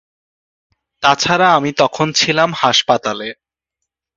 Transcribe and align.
তা 1.03 1.11
ছাড়া 1.15 1.47
আমি 1.53 1.71
তখন 1.77 2.07
ছিলাম 2.11 2.49
হাসপাতালে। 2.55 3.29